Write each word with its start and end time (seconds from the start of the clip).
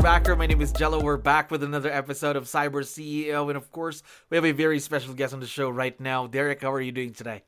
Cyberbacker. 0.00 0.38
My 0.38 0.46
name 0.46 0.62
is 0.62 0.72
Jello. 0.72 0.98
We're 0.98 1.18
back 1.18 1.50
with 1.50 1.62
another 1.62 1.92
episode 1.92 2.34
of 2.34 2.44
Cyber 2.44 2.82
CEO. 2.84 3.48
And 3.48 3.56
of 3.58 3.70
course, 3.70 4.02
we 4.30 4.38
have 4.38 4.46
a 4.46 4.52
very 4.52 4.80
special 4.80 5.12
guest 5.12 5.34
on 5.34 5.40
the 5.40 5.46
show 5.46 5.68
right 5.68 6.00
now. 6.00 6.26
Derek, 6.26 6.62
how 6.62 6.72
are 6.72 6.80
you 6.80 6.90
doing 6.90 7.12
today? 7.12 7.42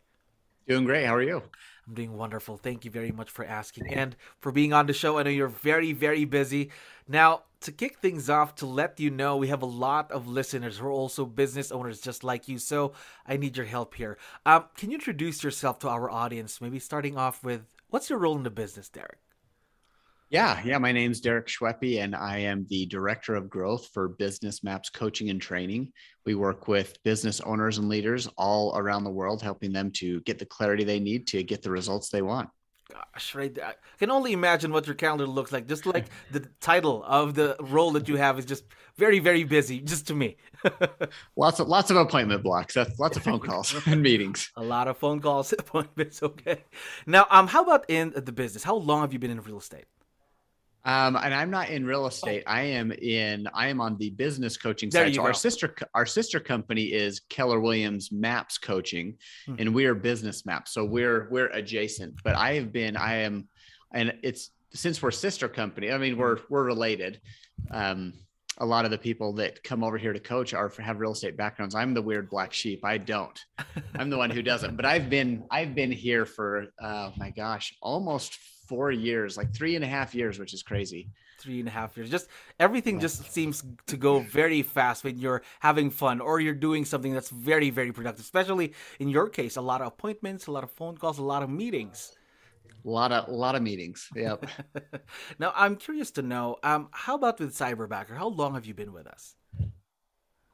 Doing 0.69 0.85
great. 0.85 1.07
How 1.07 1.15
are 1.15 1.23
you? 1.23 1.43
I'm 1.87 1.95
doing 1.95 2.15
wonderful. 2.15 2.59
Thank 2.59 2.85
you 2.85 2.91
very 2.91 3.11
much 3.11 3.31
for 3.31 3.47
asking 3.47 3.95
and 3.95 4.17
for 4.39 4.53
being 4.53 4.75
on 4.75 4.85
the 4.85 4.93
show. 4.93 5.17
I 5.17 5.23
know 5.23 5.31
you're 5.31 5.49
very, 5.49 5.95
very 5.95 6.27
busy. 6.27 6.69
Now, 7.09 7.45
to 7.63 7.73
kick 7.73 8.01
things 8.01 8.29
off, 8.29 8.55
to 8.57 8.67
let 8.67 9.01
you 9.01 9.11
know, 9.11 9.39
we 9.39 9.49
have 9.49 9.63
a 9.63 9.67
lot 9.67 10.13
of 10.13 10.29
listeners 10.29 10.77
who 10.77 10.89
are 10.89 10.93
also 10.93 11.25
business 11.25 11.73
owners 11.73 12.03
just 12.03 12.23
like 12.23 12.49
you. 12.49 12.59
So 12.59 12.93
I 13.27 13.39
need 13.39 13.57
your 13.57 13.65
help 13.65 13.95
here. 13.95 14.19
Um, 14.45 14.67
can 14.77 14.91
you 14.91 14.97
introduce 14.97 15.43
yourself 15.43 15.79
to 15.79 15.89
our 15.89 16.11
audience? 16.11 16.61
Maybe 16.61 16.81
starting 16.81 17.17
off 17.17 17.43
with 17.43 17.63
what's 17.89 18.11
your 18.11 18.19
role 18.19 18.37
in 18.37 18.43
the 18.43 18.51
business, 18.51 18.91
Derek? 18.91 19.22
Yeah, 20.33 20.63
yeah. 20.65 20.79
My 20.79 20.93
name's 20.93 21.21
Derek 21.21 21.47
Schweppe, 21.47 22.03
and 22.03 22.17
I 22.17 22.39
am 22.39 22.65
the 22.71 22.87
Director 22.87 23.35
of 23.35 23.51
Growth 23.51 23.91
for 23.93 24.09
Business 24.09 24.65
Maps 24.65 24.89
Coaching 24.89 25.29
and 25.29 25.39
Training. 25.39 25.93
We 26.25 26.35
work 26.37 26.69
with 26.69 26.97
business 27.03 27.43
owners 27.43 27.77
and 27.77 27.91
leaders 27.91 28.27
all 28.39 28.75
around 28.75 29.05
the 29.05 29.11
world, 29.11 29.43
helping 29.43 29.75
them 29.75 29.91
to 29.97 30.23
get 30.23 30.39
the 30.39 30.47
clarity 30.47 30.85
they 30.85 31.01
need 31.01 31.27
to 31.27 31.43
get 31.43 31.61
the 31.61 31.71
results 31.71 32.09
they 32.09 32.23
want. 32.23 32.49
Gosh, 32.91 33.35
right. 33.35 33.59
I 33.63 33.75
can 33.99 34.11
only 34.11 34.33
imagine 34.33 34.73
what 34.73 34.87
your 34.87 34.95
calendar 34.95 35.27
looks 35.27 35.53
like. 35.53 35.67
Just 35.67 35.85
like 35.85 36.07
the 36.31 36.49
title 36.63 37.05
of 37.07 37.35
the 37.35 37.55
role 37.61 37.91
that 37.91 38.09
you 38.09 38.17
have 38.17 38.39
is 38.39 38.47
just 38.47 38.65
very, 38.97 39.19
very 39.19 39.45
busy, 39.45 39.81
just 39.81 40.07
to 40.07 40.15
me. 40.15 40.39
lots 41.37 41.61
of 41.61 41.69
lots 41.69 41.91
of 41.91 41.99
appointment 41.99 42.43
blocks. 42.43 42.73
That's 42.73 42.99
lots 42.99 43.19
of 43.19 43.23
phone 43.23 43.41
calls 43.41 43.75
and 43.87 44.01
meetings. 44.01 44.51
A 44.57 44.63
lot 44.63 44.89
of 44.89 44.97
phone 44.97 45.21
calls, 45.21 45.53
appointments. 45.59 46.23
Okay. 46.23 46.65
Now, 47.07 47.27
um, 47.29 47.49
how 47.49 47.63
about 47.63 47.85
in 47.91 48.15
the 48.17 48.33
business? 48.33 48.65
How 48.65 48.77
long 48.77 49.03
have 49.03 49.13
you 49.13 49.19
been 49.19 49.31
in 49.31 49.43
real 49.43 49.59
estate? 49.59 49.85
Um, 50.85 51.17
and 51.17 51.33
I'm 51.33 51.51
not 51.51 51.71
in 51.71 51.87
real 51.87 52.07
estate. 52.07 52.43
I 52.47 52.63
am 52.63 52.91
in. 52.91 53.47
I 53.55 53.69
am 53.69 53.81
on 53.81 53.97
the 53.99 54.11
business 54.11 54.57
coaching 54.57 54.91
side. 54.91 55.15
So 55.15 55.23
our 55.23 55.35
sister, 55.35 55.75
our 55.95 56.07
sister 56.07 56.41
company 56.41 56.85
is 56.85 57.21
Keller 57.29 57.61
Williams 57.61 58.11
Maps 58.11 58.59
Coaching, 58.59 59.17
hmm. 59.47 59.55
and 59.59 59.75
we 59.75 59.85
are 59.87 59.95
Business 59.95 60.45
Maps. 60.45 60.73
So 60.73 60.85
we're 60.85 61.29
we're 61.31 61.49
adjacent. 61.49 62.21
But 62.25 62.37
I 62.37 62.55
have 62.55 62.73
been. 62.73 62.97
I 62.97 63.19
am, 63.19 63.49
and 63.95 64.13
it's 64.23 64.51
since 64.75 65.01
we're 65.01 65.13
sister 65.13 65.49
company. 65.49 65.93
I 65.93 65.99
mean, 65.99 66.17
we're 66.17 66.39
we're 66.49 66.65
related. 66.65 67.21
Um, 67.71 68.15
a 68.59 68.67
lot 68.67 68.85
of 68.85 68.91
the 68.91 68.99
people 68.99 69.33
that 69.35 69.63
come 69.63 69.83
over 69.83 69.97
here 69.97 70.13
to 70.13 70.21
coach 70.21 70.53
are 70.53 70.71
have 70.79 70.99
real 70.99 71.13
estate 71.13 71.37
backgrounds. 71.37 71.75
I'm 71.75 71.95
the 71.95 72.03
weird 72.03 72.29
black 72.29 72.53
sheep. 72.53 72.85
I 72.85 72.99
don't. 72.99 73.39
I'm 73.95 74.11
the 74.11 74.19
one 74.19 74.31
who 74.31 74.43
doesn't. 74.43 74.77
But 74.77 74.85
I've 74.85 75.09
been 75.09 75.45
I've 75.51 75.75
been 75.75 75.93
here 75.93 76.27
for 76.27 76.67
oh 76.81 77.13
my 77.17 77.31
gosh, 77.31 77.77
almost 77.81 78.37
four 78.67 78.91
years, 78.91 79.37
like 79.37 79.55
three 79.55 79.77
and 79.77 79.85
a 79.85 79.89
half 79.89 80.15
years, 80.15 80.39
which 80.39 80.55
is 80.55 80.63
crazy. 80.63 81.11
Three 81.41 81.59
and 81.59 81.69
a 81.69 81.73
half 81.73 81.97
years. 81.97 82.11
Just 82.11 82.29
everything 82.61 83.01
just 83.01 83.33
seems 83.33 83.65
to 83.87 83.97
go 83.97 84.21
very 84.21 84.63
fast 84.63 85.05
when 85.05 85.19
you're 85.19 85.43
having 85.61 85.91
fun 85.91 86.21
or 86.21 86.41
you're 86.41 86.55
doing 86.55 86.85
something 86.85 87.13
that's 87.13 87.31
very, 87.31 87.71
very 87.71 87.93
productive. 87.93 88.25
Especially 88.25 88.75
in 89.01 89.09
your 89.09 89.29
case, 89.29 89.57
a 89.57 89.61
lot 89.61 89.81
of 89.81 89.89
appointments, 89.89 90.47
a 90.47 90.53
lot 90.53 90.65
of 90.65 90.71
phone 90.71 90.97
calls, 90.97 91.19
a 91.19 91.23
lot 91.23 91.43
of 91.43 91.51
meetings. 91.51 92.17
A 92.85 92.89
lot 92.89 93.13
of 93.13 93.29
a 93.29 93.33
lot 93.33 93.55
of 93.55 93.63
meetings. 93.63 94.09
Yep. 94.15 94.47
now 95.39 95.53
I'm 95.55 95.77
curious 95.77 96.11
to 96.13 96.23
know, 96.23 96.57
um, 96.63 96.89
how 96.91 97.15
about 97.15 97.39
with 97.39 97.55
Cyberbacker? 97.55 98.17
How 98.17 98.29
long 98.29 98.55
have 98.55 98.67
you 98.67 98.75
been 98.75 98.93
with 98.93 99.07
us? 99.07 99.37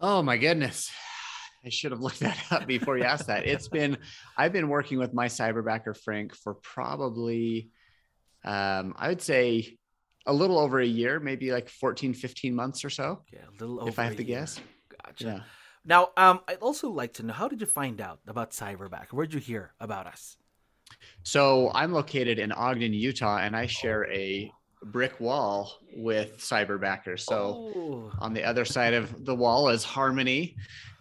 Oh 0.01 0.23
my 0.23 0.37
goodness. 0.37 0.91
I 1.65 1.71
should 1.71 1.91
have 1.91 2.01
looked 2.01 2.21
that 2.21 2.39
up 2.51 2.67
before 2.67 2.97
you 2.97 3.05
asked 3.05 3.27
that. 3.27 3.47
It's 3.47 3.69
been 3.69 3.99
I've 4.37 4.53
been 4.53 4.69
working 4.69 4.99
with 4.99 5.13
my 5.13 5.27
cyberbacker 5.27 5.97
Frank 5.97 6.35
for 6.35 6.55
probably 6.55 7.71
um, 8.45 8.95
I 8.97 9.09
would 9.09 9.23
say 9.23 9.77
a 10.27 10.33
little 10.33 10.59
over 10.59 10.81
a 10.81 10.87
year, 10.87 11.21
maybe 11.21 11.51
like 11.53 11.69
14, 11.69 12.15
15 12.15 12.55
months 12.55 12.85
or 12.85 12.91
so. 12.91 13.23
Yeah, 13.33 13.41
a 13.49 13.57
little 13.59 13.81
over 13.81 13.89
if 13.89 13.99
I 13.99 14.05
have 14.05 14.17
to 14.17 14.25
year. 14.25 14.41
guess. 14.41 14.61
Gotcha. 15.05 15.25
Yeah. 15.25 15.41
Now, 15.85 16.11
um, 16.17 16.41
I'd 16.47 16.59
also 16.59 16.91
like 16.91 17.15
to 17.15 17.23
know 17.23 17.33
how 17.33 17.49
did 17.49 17.61
you 17.61 17.67
find 17.67 18.01
out 18.01 18.21
about 18.27 18.51
Cyberback? 18.51 19.07
Where'd 19.11 19.33
you 19.33 19.41
hear 19.41 19.73
about 19.81 20.07
us? 20.07 20.37
So 21.23 21.71
I'm 21.75 21.93
located 21.93 22.39
in 22.39 22.53
Ogden, 22.53 22.93
Utah, 22.93 23.39
and 23.39 23.57
I 23.57 23.67
share 23.67 24.11
a 24.13 24.51
brick 24.83 25.19
wall 25.19 25.73
with 25.97 26.39
cyberbackers. 26.39 27.21
So 27.21 27.73
oh. 27.75 28.13
on 28.21 28.33
the 28.33 28.45
other 28.45 28.65
side 28.65 28.95
of 28.95 29.25
the 29.25 29.35
wall 29.35 29.69
is 29.69 29.85
Harmony, 29.85 30.57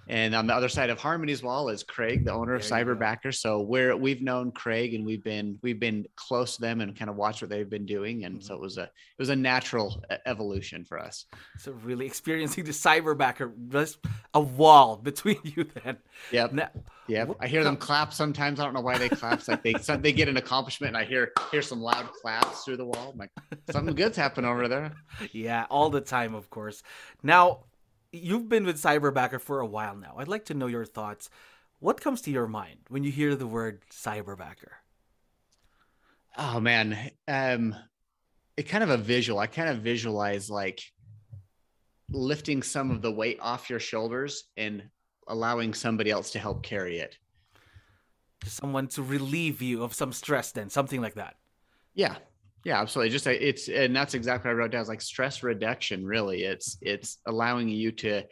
and 0.09 0.33
on 0.33 0.47
the 0.47 0.53
other 0.53 0.69
side 0.69 0.89
of 0.89 0.99
Harmony's 0.99 1.43
wall 1.43 1.67
is 1.67 1.83
Craig, 1.83 2.23
the 2.23 2.31
owner 2.31 2.55
of 2.55 2.61
Cyberbacker. 2.61 3.35
So 3.35 3.61
we're 3.61 3.95
we've 3.95 4.21
known 4.21 4.51
Craig 4.51 4.93
and 4.93 5.05
we've 5.05 5.23
been 5.23 5.59
we've 5.61 5.79
been 5.79 6.05
close 6.15 6.55
to 6.55 6.61
them 6.61 6.79
and 6.79 6.97
kind 6.97 7.09
of 7.09 7.17
watched 7.17 7.41
what 7.41 7.49
they've 7.49 7.69
been 7.69 7.85
doing. 7.85 8.23
And 8.23 8.35
mm-hmm. 8.35 8.45
so 8.45 8.55
it 8.55 8.61
was 8.61 8.77
a 8.77 8.83
it 8.83 9.19
was 9.19 9.29
a 9.29 9.35
natural 9.35 10.01
evolution 10.25 10.85
for 10.85 10.97
us. 10.97 11.25
So 11.57 11.73
really 11.83 12.05
experiencing 12.05 12.63
the 12.63 12.71
Cyberbacker, 12.71 13.51
just 13.69 13.97
a 14.33 14.39
wall 14.39 14.95
between 15.03 15.39
you 15.43 15.65
then. 15.83 15.97
Yep. 16.31 16.53
Now, 16.53 16.69
yep. 17.07 17.35
I 17.41 17.47
hear 17.47 17.65
them 17.65 17.75
clap 17.75 18.13
sometimes. 18.13 18.61
I 18.61 18.63
don't 18.63 18.73
know 18.73 18.81
why 18.81 18.97
they 18.97 19.09
clap. 19.09 19.45
Like 19.47 19.61
they 19.61 19.73
they 19.73 20.13
get 20.13 20.29
an 20.29 20.37
accomplishment 20.37 20.95
and 20.95 20.97
I 20.97 21.03
hear 21.03 21.33
hear 21.51 21.61
some 21.61 21.81
loud 21.81 22.09
claps 22.21 22.63
through 22.63 22.77
the 22.77 22.85
wall. 22.85 23.11
I'm 23.11 23.17
like 23.17 23.31
something 23.69 23.93
good's 23.93 24.17
happening 24.17 24.49
over 24.49 24.67
there. 24.67 24.93
Yeah, 25.33 25.65
all 25.69 25.89
the 25.89 26.01
time, 26.01 26.35
of 26.35 26.49
course. 26.49 26.83
Now 27.21 27.65
you've 28.11 28.49
been 28.49 28.65
with 28.65 28.81
Cyberbacker 28.81 29.39
for 29.39 29.59
a 29.59 29.65
while 29.65 29.95
now. 29.95 30.15
I'd 30.17 30.27
like 30.27 30.45
to 30.45 30.53
know 30.53 30.67
your 30.67 30.85
thoughts. 30.85 31.29
What 31.79 32.01
comes 32.01 32.21
to 32.21 32.31
your 32.31 32.47
mind 32.47 32.79
when 32.89 33.03
you 33.03 33.11
hear 33.11 33.35
the 33.35 33.47
word 33.47 33.81
Cyberbacker? 33.91 34.71
Oh 36.37 36.59
man, 36.59 37.11
um, 37.27 37.75
it 38.55 38.63
kind 38.63 38.83
of 38.83 38.89
a 38.89 38.97
visual. 38.97 39.39
I 39.39 39.47
kind 39.47 39.69
of 39.69 39.79
visualize 39.79 40.49
like 40.49 40.81
lifting 42.11 42.63
some 42.63 42.91
of 42.91 43.01
the 43.01 43.11
weight 43.11 43.39
off 43.41 43.69
your 43.69 43.79
shoulders 43.79 44.45
and 44.55 44.83
allowing 45.27 45.73
somebody 45.73 46.09
else 46.09 46.31
to 46.31 46.39
help 46.39 46.63
carry 46.63 46.99
it. 46.99 47.17
Someone 48.45 48.87
to 48.89 49.03
relieve 49.03 49.61
you 49.61 49.83
of 49.83 49.93
some 49.93 50.13
stress, 50.13 50.51
then 50.51 50.69
something 50.69 51.01
like 51.01 51.15
that. 51.15 51.35
Yeah, 51.93 52.15
yeah, 52.63 52.81
absolutely. 52.81 53.11
Just 53.11 53.27
it's 53.27 53.69
and 53.69 53.95
that's 53.95 54.13
exactly 54.13 54.49
what 54.49 54.55
I 54.55 54.57
wrote 54.57 54.71
down. 54.71 54.81
It's 54.81 54.89
like 54.89 55.01
stress 55.01 55.43
reduction. 55.43 56.05
Really, 56.05 56.43
it's 56.43 56.77
it's 56.81 57.19
allowing 57.25 57.69
you 57.69 57.91
to 57.93 58.23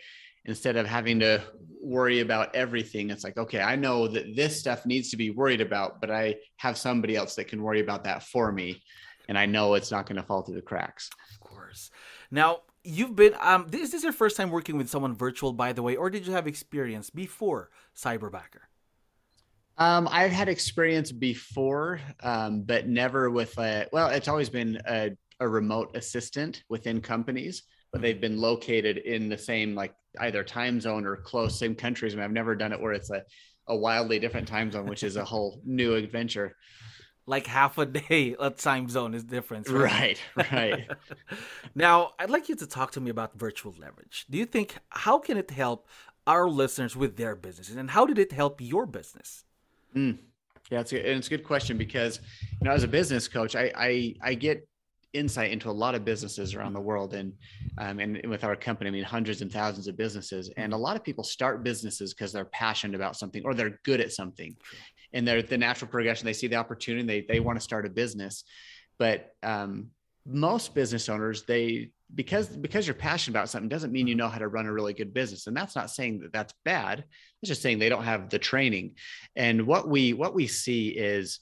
instead 0.45 0.75
of 0.75 0.85
having 0.85 1.19
to 1.19 1.41
worry 1.81 2.19
about 2.19 2.53
everything. 2.55 3.09
It's 3.09 3.23
like 3.23 3.37
okay, 3.37 3.61
I 3.61 3.75
know 3.75 4.07
that 4.07 4.35
this 4.35 4.59
stuff 4.59 4.85
needs 4.85 5.09
to 5.11 5.17
be 5.17 5.29
worried 5.29 5.61
about, 5.61 6.01
but 6.01 6.11
I 6.11 6.35
have 6.57 6.77
somebody 6.77 7.15
else 7.15 7.35
that 7.35 7.47
can 7.47 7.61
worry 7.61 7.79
about 7.79 8.03
that 8.05 8.23
for 8.23 8.51
me, 8.51 8.81
and 9.29 9.37
I 9.37 9.45
know 9.45 9.75
it's 9.75 9.91
not 9.91 10.05
going 10.05 10.17
to 10.17 10.23
fall 10.23 10.41
through 10.41 10.55
the 10.55 10.61
cracks. 10.61 11.09
Of 11.31 11.39
course. 11.39 11.91
Now 12.31 12.61
you've 12.83 13.15
been 13.15 13.35
um 13.41 13.67
this, 13.69 13.91
this 13.91 13.93
is 13.95 14.03
your 14.03 14.13
first 14.13 14.37
time 14.37 14.51
working 14.51 14.77
with 14.77 14.89
someone 14.89 15.15
virtual 15.15 15.51
by 15.51 15.73
the 15.73 15.81
way 15.81 15.95
or 15.95 16.09
did 16.09 16.27
you 16.27 16.33
have 16.33 16.45
experience 16.45 17.09
before 17.09 17.71
cyberbacker 17.95 18.61
um, 19.77 20.07
I've 20.09 20.31
had 20.31 20.47
experience 20.47 21.11
before, 21.11 21.99
um, 22.23 22.61
but 22.61 22.87
never 22.87 23.29
with 23.29 23.57
a, 23.57 23.87
well, 23.91 24.09
it's 24.09 24.27
always 24.27 24.49
been 24.49 24.79
a, 24.87 25.11
a 25.39 25.47
remote 25.47 25.95
assistant 25.95 26.63
within 26.69 27.01
companies, 27.01 27.63
but 27.91 28.01
they've 28.01 28.21
been 28.21 28.37
located 28.39 28.97
in 28.97 29.27
the 29.27 29.37
same, 29.37 29.75
like 29.75 29.93
either 30.21 30.43
time 30.43 30.79
zone 30.79 31.05
or 31.05 31.17
close, 31.17 31.59
same 31.59 31.75
countries. 31.75 32.15
Mean, 32.15 32.23
I've 32.23 32.31
never 32.31 32.55
done 32.55 32.71
it 32.71 32.79
where 32.79 32.93
it's 32.93 33.09
a, 33.09 33.23
a 33.67 33.75
wildly 33.75 34.17
different 34.17 34.47
time 34.47 34.71
zone, 34.71 34.85
which 34.85 35.03
is 35.03 35.17
a 35.17 35.25
whole 35.25 35.61
new 35.65 35.95
adventure. 35.95 36.55
Like 37.27 37.47
half 37.47 37.77
a 37.77 37.85
day, 37.85 38.35
a 38.39 38.51
time 38.51 38.87
zone 38.87 39.13
is 39.13 39.25
different. 39.25 39.67
Right, 39.67 40.21
right. 40.35 40.51
right. 40.53 40.87
now, 41.75 42.11
I'd 42.17 42.29
like 42.29 42.47
you 42.47 42.55
to 42.55 42.67
talk 42.67 42.91
to 42.91 43.01
me 43.01 43.09
about 43.09 43.37
virtual 43.37 43.75
leverage. 43.77 44.25
Do 44.29 44.37
you 44.37 44.45
think, 44.45 44.77
how 44.89 45.19
can 45.19 45.35
it 45.35 45.51
help 45.51 45.89
our 46.27 46.47
listeners 46.47 46.95
with 46.95 47.17
their 47.17 47.35
businesses 47.35 47.75
and 47.75 47.91
how 47.91 48.05
did 48.05 48.19
it 48.19 48.31
help 48.31 48.61
your 48.61 48.85
business? 48.85 49.43
Mm. 49.95 50.17
Yeah, 50.71 50.79
it's 50.79 50.93
a, 50.93 50.97
and 50.97 51.17
it's 51.17 51.27
a 51.27 51.29
good 51.29 51.43
question 51.43 51.77
because 51.77 52.19
you 52.59 52.67
know, 52.67 52.71
as 52.71 52.83
a 52.83 52.87
business 52.87 53.27
coach, 53.27 53.55
I 53.55 53.71
I, 53.75 54.15
I 54.21 54.33
get 54.33 54.67
insight 55.15 55.51
into 55.51 55.69
a 55.69 55.71
lot 55.71 55.95
of 55.95 56.03
businesses 56.03 56.53
around 56.53 56.73
the 56.73 56.81
world 56.81 57.13
and 57.13 57.33
um, 57.77 57.99
and 57.99 58.25
with 58.27 58.43
our 58.43 58.55
company 58.55 58.89
i 58.89 58.91
mean 58.91 59.03
hundreds 59.03 59.41
and 59.41 59.51
thousands 59.51 59.87
of 59.87 59.95
businesses. 59.97 60.51
And 60.57 60.73
a 60.73 60.77
lot 60.77 60.95
of 60.95 61.03
people 61.03 61.23
start 61.23 61.63
businesses 61.63 62.13
because 62.13 62.33
they're 62.33 62.45
passionate 62.45 62.95
about 62.95 63.15
something 63.15 63.43
or 63.45 63.53
they're 63.53 63.79
good 63.83 64.01
at 64.01 64.11
something. 64.11 64.55
And 65.13 65.25
they're 65.25 65.41
the 65.41 65.57
natural 65.57 65.89
progression 65.89 66.25
they 66.25 66.33
see 66.33 66.47
the 66.47 66.57
opportunity 66.57 67.05
they, 67.05 67.25
they 67.27 67.39
want 67.39 67.57
to 67.57 67.63
start 67.63 67.85
a 67.85 67.89
business. 67.89 68.43
But 68.97 69.33
um, 69.43 69.91
most 70.25 70.73
business 70.73 71.09
owners 71.09 71.43
they 71.43 71.91
because 72.13 72.47
because 72.47 72.85
you're 72.85 72.93
passionate 72.93 73.37
about 73.37 73.49
something 73.49 73.69
doesn't 73.69 73.91
mean 73.91 74.07
you 74.07 74.15
know 74.15 74.27
how 74.27 74.37
to 74.37 74.47
run 74.47 74.67
a 74.67 74.73
really 74.73 74.93
good 74.93 75.13
business. 75.13 75.47
And 75.47 75.57
that's 75.57 75.75
not 75.75 75.89
saying 75.89 76.19
that 76.19 76.31
that's 76.31 76.53
bad. 76.63 77.03
It's 77.41 77.49
just 77.49 77.61
saying 77.61 77.79
they 77.79 77.89
don't 77.89 78.03
have 78.03 78.29
the 78.29 78.39
training. 78.39 78.95
And 79.35 79.65
what 79.65 79.87
we 79.87 80.13
what 80.13 80.35
we 80.35 80.47
see 80.47 80.89
is 80.89 81.39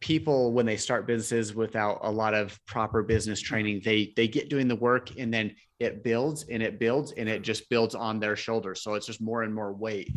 people 0.00 0.52
when 0.52 0.66
they 0.66 0.76
start 0.76 1.06
businesses 1.06 1.54
without 1.54 1.98
a 2.02 2.10
lot 2.10 2.32
of 2.32 2.58
proper 2.66 3.02
business 3.02 3.40
training 3.40 3.80
they 3.84 4.12
they 4.14 4.28
get 4.28 4.48
doing 4.48 4.68
the 4.68 4.76
work 4.76 5.10
and 5.18 5.34
then 5.34 5.52
it 5.80 6.04
builds 6.04 6.44
and 6.48 6.62
it 6.62 6.78
builds 6.78 7.12
and 7.12 7.28
it 7.28 7.42
just 7.42 7.68
builds 7.68 7.94
on 7.94 8.20
their 8.20 8.36
shoulders. 8.36 8.82
So 8.82 8.94
it's 8.94 9.06
just 9.06 9.20
more 9.20 9.42
and 9.42 9.54
more 9.54 9.72
weight 9.72 10.16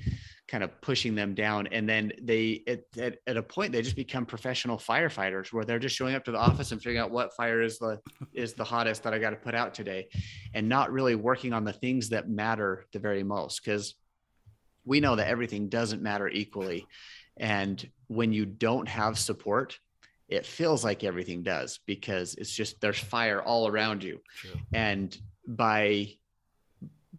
kind 0.52 0.66
of 0.66 0.82
pushing 0.82 1.16
them 1.16 1.34
down. 1.34 1.68
And 1.68 1.88
then 1.88 2.12
they 2.22 2.62
at, 2.68 2.82
at, 3.00 3.20
at, 3.26 3.38
a 3.38 3.42
point 3.42 3.72
they 3.72 3.82
just 3.82 3.96
become 3.96 4.26
professional 4.26 4.78
firefighters 4.78 5.54
where 5.54 5.64
they're 5.64 5.80
just 5.80 5.96
showing 5.96 6.14
up 6.14 6.26
to 6.26 6.32
the 6.32 6.38
office 6.38 6.74
and 6.74 6.82
figuring 6.82 6.98
out 6.98 7.10
what 7.10 7.34
fire 7.34 7.62
is 7.62 7.80
the 7.80 8.02
is 8.34 8.54
the 8.54 8.66
hottest 8.66 9.04
that 9.04 9.14
i 9.14 9.20
got 9.20 9.30
to 9.30 9.38
put 9.38 9.56
out 9.56 9.74
today 9.74 10.10
and 10.54 10.68
not 10.68 10.92
really 10.92 11.16
working 11.16 11.54
on 11.54 11.64
the 11.64 11.72
things 11.72 12.10
that 12.10 12.30
matter 12.30 12.86
the 12.92 13.00
very 13.00 13.24
most. 13.24 13.64
Because 13.64 13.96
we 14.84 15.00
know 15.00 15.16
that 15.16 15.30
everything 15.30 15.70
doesn't 15.70 16.02
matter 16.02 16.28
equally. 16.28 16.86
And 17.38 17.90
when 18.08 18.34
you 18.34 18.46
don't 18.46 18.90
have 18.90 19.18
support 19.18 19.80
it 20.28 20.46
feels 20.46 20.82
like 20.84 21.04
everything 21.04 21.44
does 21.44 21.80
because 21.86 22.36
it's 22.36 22.54
just 22.54 22.80
there's 22.80 22.98
fire 22.98 23.42
all 23.42 23.68
around 23.68 24.02
you. 24.02 24.22
And 24.74 25.16
by 25.46 26.14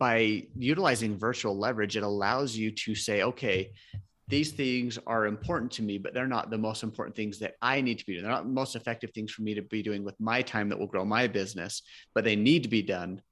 by 0.03 0.43
utilizing 0.59 1.17
virtual 1.17 1.57
leverage, 1.57 1.97
it 1.97 2.03
allows 2.03 2.57
you 2.57 2.73
to 2.73 2.93
say, 2.93 3.23
okay, 3.23 3.71
these 4.27 4.51
things 4.51 4.99
are 5.07 5.27
important 5.27 5.71
to 5.71 5.81
me, 5.81 5.97
but 5.97 6.13
they're 6.13 6.27
not 6.27 6.51
the 6.51 6.59
most 6.59 6.83
important 6.83 7.15
things 7.15 7.39
that 7.39 7.55
I 7.63 7.81
need 7.81 8.01
to 8.01 8.07
be 8.07 8.15
doing. 8.15 8.25
They're 8.25 8.33
not 8.33 8.43
the 8.43 8.51
most 8.51 8.75
effective 8.75 9.13
things 9.13 9.31
for 9.31 9.43
me 9.43 9.55
to 9.55 9.63
be 9.63 9.81
doing 9.81 10.03
with 10.03 10.19
my 10.19 10.43
time 10.43 10.71
that 10.71 10.79
will 10.81 10.89
grow 10.89 11.05
my 11.05 11.29
business, 11.29 11.83
but 12.17 12.25
they 12.25 12.35
need 12.35 12.65
to 12.65 12.69
be 12.69 12.83
done. 12.83 13.23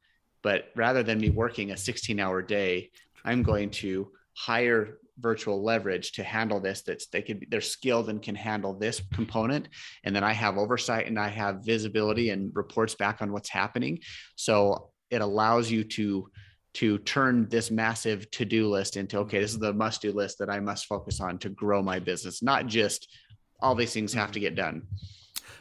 But 0.44 0.66
rather 0.76 1.02
than 1.02 1.18
me 1.18 1.30
working 1.30 1.72
a 1.72 1.76
16 1.76 2.20
hour 2.20 2.40
day, 2.40 2.92
I'm 3.24 3.42
going 3.42 3.70
to 3.82 4.12
hire 4.36 4.98
virtual 5.18 5.64
leverage 5.64 6.12
to 6.12 6.22
handle 6.22 6.60
this 6.60 6.82
that's 6.82 7.08
they 7.08 7.20
could 7.20 7.46
they're 7.50 7.60
skilled 7.60 8.08
and 8.08 8.22
can 8.22 8.36
handle 8.36 8.72
this 8.72 9.02
component 9.12 9.68
and 10.04 10.16
then 10.16 10.24
i 10.24 10.32
have 10.32 10.56
oversight 10.56 11.06
and 11.06 11.18
i 11.18 11.28
have 11.28 11.62
visibility 11.62 12.30
and 12.30 12.56
reports 12.56 12.94
back 12.94 13.20
on 13.20 13.30
what's 13.30 13.50
happening 13.50 13.98
so 14.36 14.90
it 15.10 15.20
allows 15.20 15.70
you 15.70 15.84
to 15.84 16.30
to 16.72 16.98
turn 16.98 17.48
this 17.48 17.70
massive 17.70 18.30
to-do 18.30 18.68
list 18.68 18.96
into 18.96 19.18
okay 19.18 19.40
this 19.40 19.52
is 19.52 19.58
the 19.58 19.72
must-do 19.72 20.12
list 20.12 20.38
that 20.38 20.50
i 20.50 20.60
must 20.60 20.86
focus 20.86 21.20
on 21.20 21.38
to 21.38 21.48
grow 21.48 21.82
my 21.82 21.98
business 21.98 22.42
not 22.42 22.66
just 22.66 23.08
all 23.62 23.74
these 23.74 23.92
things 23.92 24.12
have 24.12 24.32
to 24.32 24.40
get 24.40 24.54
done. 24.54 24.86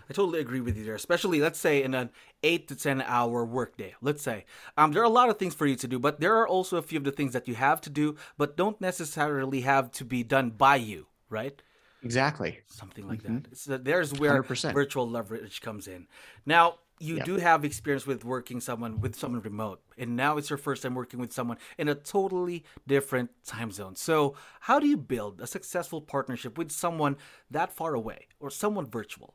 I 0.09 0.13
totally 0.13 0.39
agree 0.39 0.59
with 0.59 0.75
you 0.75 0.83
there 0.83 0.95
especially 0.95 1.39
let's 1.39 1.59
say 1.59 1.83
in 1.83 1.93
an 1.93 2.09
8 2.41 2.67
to 2.69 2.75
10 2.75 3.01
hour 3.03 3.45
workday 3.45 3.93
let's 4.01 4.23
say. 4.23 4.45
Um, 4.75 4.91
there 4.91 5.03
are 5.03 5.05
a 5.05 5.09
lot 5.09 5.29
of 5.29 5.37
things 5.37 5.53
for 5.53 5.67
you 5.67 5.75
to 5.75 5.87
do 5.87 5.99
but 5.99 6.19
there 6.19 6.35
are 6.37 6.47
also 6.47 6.77
a 6.77 6.81
few 6.81 6.97
of 6.97 7.03
the 7.03 7.11
things 7.11 7.33
that 7.33 7.47
you 7.47 7.53
have 7.53 7.79
to 7.81 7.91
do 7.91 8.15
but 8.35 8.57
don't 8.57 8.81
necessarily 8.81 9.61
have 9.61 9.91
to 9.91 10.05
be 10.05 10.23
done 10.23 10.49
by 10.49 10.77
you 10.77 11.07
right? 11.29 11.61
Exactly. 12.01 12.59
Something 12.65 13.07
like 13.07 13.21
mm-hmm. 13.21 13.39
that. 13.49 13.57
So 13.57 13.77
there's 13.77 14.13
where 14.13 14.41
100%. 14.41 14.73
virtual 14.73 15.07
leverage 15.07 15.61
comes 15.61 15.87
in. 15.87 16.07
Now 16.45 16.75
you 16.99 17.17
yep. 17.17 17.25
do 17.25 17.37
have 17.37 17.63
experience 17.63 18.05
with 18.05 18.25
working 18.25 18.59
someone 18.59 18.99
with 18.99 19.15
someone 19.15 19.41
remote 19.41 19.81
and 19.97 20.15
now 20.15 20.37
it's 20.37 20.49
your 20.49 20.57
first 20.57 20.83
time 20.83 20.95
working 20.95 21.19
with 21.19 21.31
someone 21.31 21.57
in 21.77 21.87
a 21.87 21.95
totally 21.95 22.63
different 22.87 23.29
time 23.45 23.71
zone. 23.71 23.95
So 23.95 24.35
how 24.59 24.79
do 24.79 24.87
you 24.87 24.97
build 24.97 25.41
a 25.41 25.47
successful 25.47 26.01
partnership 26.01 26.57
with 26.57 26.71
someone 26.71 27.17
that 27.51 27.71
far 27.71 27.93
away 27.93 28.27
or 28.39 28.49
someone 28.49 28.85
virtual? 28.85 29.33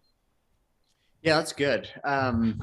Yeah 1.22 1.36
that's 1.36 1.52
good. 1.52 1.88
Um, 2.04 2.60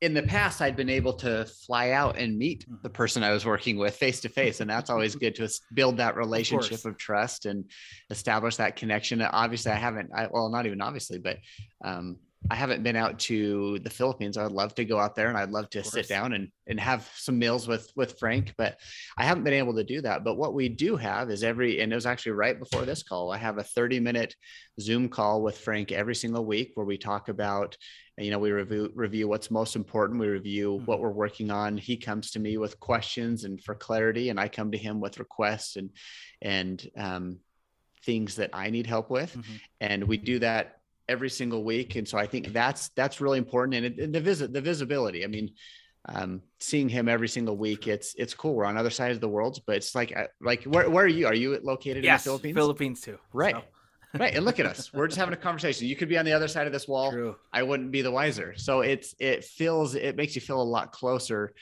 in 0.00 0.12
the 0.12 0.22
past 0.22 0.60
i'd 0.60 0.76
been 0.76 0.90
able 0.90 1.14
to 1.14 1.46
fly 1.46 1.92
out 1.92 2.18
and 2.18 2.36
meet 2.36 2.64
mm-hmm. 2.64 2.74
the 2.82 2.90
person 2.90 3.22
i 3.22 3.30
was 3.30 3.46
working 3.46 3.78
with 3.78 3.96
face 3.96 4.20
to 4.20 4.28
face 4.28 4.60
and 4.60 4.68
that's 4.68 4.90
always 4.90 5.14
good 5.14 5.34
to 5.34 5.48
build 5.72 5.96
that 5.96 6.14
relationship 6.24 6.80
of, 6.80 6.86
of, 6.86 6.98
trust 6.98 7.46
and 7.46 7.64
establish 8.10 8.56
that 8.56 8.76
connection. 8.76 9.22
Obviously 9.22 9.72
i 9.72 9.76
haven't 9.76 10.10
I, 10.14 10.26
well 10.30 10.50
not 10.50 10.66
even 10.66 10.82
obviously 10.82 11.18
but 11.18 11.38
um, 11.82 12.18
I 12.50 12.54
haven't 12.56 12.82
been 12.82 12.96
out 12.96 13.18
to 13.20 13.78
the 13.80 13.90
Philippines. 13.90 14.36
I'd 14.36 14.52
love 14.52 14.74
to 14.74 14.84
go 14.84 14.98
out 14.98 15.14
there 15.14 15.28
and 15.28 15.38
I'd 15.38 15.50
love 15.50 15.70
to 15.70 15.82
sit 15.82 16.08
down 16.08 16.34
and, 16.34 16.48
and 16.66 16.78
have 16.78 17.10
some 17.14 17.38
meals 17.38 17.66
with, 17.66 17.90
with 17.96 18.18
Frank, 18.18 18.52
but 18.58 18.78
I 19.16 19.24
haven't 19.24 19.44
been 19.44 19.54
able 19.54 19.74
to 19.74 19.84
do 19.84 20.02
that. 20.02 20.24
But 20.24 20.36
what 20.36 20.52
we 20.52 20.68
do 20.68 20.96
have 20.96 21.30
is 21.30 21.42
every, 21.42 21.80
and 21.80 21.90
it 21.90 21.94
was 21.94 22.04
actually 22.04 22.32
right 22.32 22.58
before 22.58 22.82
this 22.82 23.02
call, 23.02 23.32
I 23.32 23.38
have 23.38 23.56
a 23.56 23.62
30 23.62 23.98
minute 24.00 24.34
Zoom 24.78 25.08
call 25.08 25.42
with 25.42 25.56
Frank 25.56 25.90
every 25.90 26.14
single 26.14 26.44
week 26.44 26.72
where 26.74 26.84
we 26.84 26.98
talk 26.98 27.30
about, 27.30 27.78
you 28.18 28.30
know, 28.30 28.38
we 28.38 28.52
review, 28.52 28.92
review 28.94 29.26
what's 29.26 29.50
most 29.50 29.74
important. 29.74 30.20
We 30.20 30.28
review 30.28 30.74
mm-hmm. 30.74 30.84
what 30.84 31.00
we're 31.00 31.10
working 31.10 31.50
on. 31.50 31.78
He 31.78 31.96
comes 31.96 32.32
to 32.32 32.40
me 32.40 32.58
with 32.58 32.78
questions 32.78 33.44
and 33.44 33.62
for 33.62 33.74
clarity, 33.74 34.28
and 34.28 34.38
I 34.38 34.48
come 34.48 34.70
to 34.72 34.78
him 34.78 35.00
with 35.00 35.18
requests 35.18 35.76
and, 35.76 35.90
and, 36.42 36.86
um, 36.96 37.38
things 38.04 38.36
that 38.36 38.50
I 38.52 38.68
need 38.68 38.86
help 38.86 39.08
with. 39.08 39.34
Mm-hmm. 39.34 39.54
And 39.80 40.04
we 40.04 40.18
do 40.18 40.38
that 40.40 40.76
every 41.08 41.30
single 41.30 41.64
week. 41.64 41.96
And 41.96 42.06
so 42.06 42.18
I 42.18 42.26
think 42.26 42.48
that's 42.48 42.88
that's 42.90 43.20
really 43.20 43.38
important. 43.38 43.74
And, 43.74 43.86
it, 43.86 43.98
and 43.98 44.14
the 44.14 44.20
visit, 44.20 44.52
the 44.52 44.60
visibility. 44.60 45.24
I 45.24 45.26
mean, 45.26 45.52
um, 46.06 46.42
seeing 46.60 46.88
him 46.88 47.08
every 47.08 47.28
single 47.28 47.56
week, 47.56 47.86
it's 47.86 48.14
it's 48.16 48.34
cool. 48.34 48.54
We're 48.54 48.66
on 48.66 48.76
other 48.76 48.90
sides 48.90 49.16
of 49.16 49.20
the 49.20 49.28
world, 49.28 49.60
but 49.66 49.76
it's 49.76 49.94
like 49.94 50.16
uh, 50.16 50.26
like 50.40 50.64
where 50.64 50.88
where 50.90 51.04
are 51.04 51.08
you? 51.08 51.26
Are 51.26 51.34
you 51.34 51.58
located 51.62 52.04
yes, 52.04 52.26
in 52.26 52.32
the 52.32 52.38
Philippines? 52.38 52.56
Philippines 52.56 53.00
too. 53.00 53.18
Right. 53.32 53.54
So. 53.54 53.62
right. 54.18 54.34
And 54.34 54.44
look 54.44 54.60
at 54.60 54.66
us. 54.66 54.92
We're 54.92 55.08
just 55.08 55.18
having 55.18 55.34
a 55.34 55.38
conversation. 55.38 55.88
You 55.88 55.96
could 55.96 56.08
be 56.08 56.18
on 56.18 56.24
the 56.24 56.32
other 56.32 56.48
side 56.48 56.66
of 56.66 56.72
this 56.72 56.86
wall. 56.86 57.10
True. 57.10 57.36
I 57.52 57.62
wouldn't 57.62 57.90
be 57.90 58.02
the 58.02 58.10
wiser. 58.10 58.54
So 58.56 58.80
it's 58.82 59.14
it 59.18 59.44
feels 59.44 59.94
it 59.94 60.16
makes 60.16 60.34
you 60.34 60.40
feel 60.40 60.60
a 60.60 60.62
lot 60.62 60.92
closer 60.92 61.54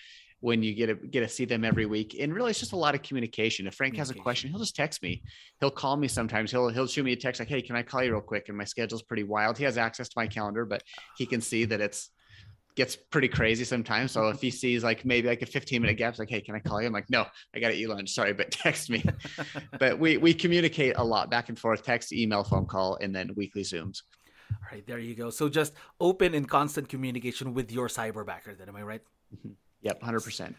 when 0.42 0.60
you 0.60 0.74
get 0.74 0.86
to 0.86 0.94
get 0.94 1.20
to 1.20 1.28
see 1.28 1.44
them 1.44 1.64
every 1.64 1.86
week. 1.86 2.16
And 2.18 2.34
really, 2.34 2.50
it's 2.50 2.58
just 2.58 2.72
a 2.72 2.76
lot 2.76 2.96
of 2.96 3.02
communication. 3.02 3.68
If 3.68 3.74
Frank 3.74 3.96
has 3.96 4.10
a 4.10 4.14
question, 4.14 4.50
he'll 4.50 4.58
just 4.58 4.74
text 4.74 5.00
me. 5.00 5.22
He'll 5.60 5.70
call 5.70 5.96
me 5.96 6.08
sometimes. 6.08 6.50
He'll 6.50 6.68
he'll 6.68 6.88
shoot 6.88 7.04
me 7.04 7.12
a 7.12 7.16
text 7.16 7.40
like, 7.40 7.48
"Hey, 7.48 7.62
can 7.62 7.76
I 7.76 7.82
call 7.82 8.02
you 8.02 8.10
real 8.10 8.20
quick?" 8.20 8.48
And 8.48 8.58
my 8.58 8.64
schedule's 8.64 9.02
pretty 9.02 9.22
wild. 9.22 9.56
He 9.56 9.64
has 9.64 9.78
access 9.78 10.08
to 10.08 10.14
my 10.16 10.26
calendar, 10.26 10.64
but 10.64 10.82
he 11.16 11.26
can 11.26 11.40
see 11.40 11.64
that 11.66 11.80
it's 11.80 12.10
gets 12.74 12.96
pretty 12.96 13.28
crazy 13.28 13.64
sometimes. 13.64 14.10
So 14.10 14.28
if 14.28 14.40
he 14.40 14.50
sees 14.62 14.82
like 14.82 15.04
maybe 15.04 15.28
like 15.28 15.42
a 15.42 15.46
15 15.46 15.80
minute 15.80 15.94
gap, 15.94 16.10
it's 16.10 16.18
like, 16.18 16.28
hey, 16.28 16.40
can 16.40 16.56
I 16.56 16.58
call 16.58 16.80
you? 16.80 16.88
I'm 16.88 16.92
like, 16.92 17.08
no, 17.08 17.24
I 17.54 17.60
got 17.60 17.68
to 17.68 17.74
eat 17.74 17.88
lunch. 17.88 18.10
Sorry, 18.10 18.32
but 18.32 18.50
text 18.50 18.90
me. 18.90 19.04
but 19.78 19.96
we 19.98 20.16
we 20.16 20.34
communicate 20.34 20.94
a 20.96 21.04
lot 21.04 21.30
back 21.30 21.50
and 21.50 21.58
forth, 21.58 21.84
text, 21.84 22.12
email, 22.12 22.42
phone 22.42 22.66
call, 22.66 22.98
and 23.00 23.14
then 23.14 23.30
weekly 23.36 23.62
Zooms. 23.62 24.02
All 24.50 24.68
right, 24.72 24.84
there 24.86 24.98
you 24.98 25.14
go. 25.14 25.30
So 25.30 25.48
just 25.48 25.72
open 26.00 26.34
and 26.34 26.48
constant 26.48 26.88
communication 26.88 27.54
with 27.54 27.70
your 27.70 27.86
cyberbacker. 27.86 28.58
Then 28.58 28.68
am 28.68 28.76
I 28.76 28.82
right? 28.82 29.02
Mm-hmm. 29.32 29.52
Yep, 29.82 30.00
100%. 30.00 30.54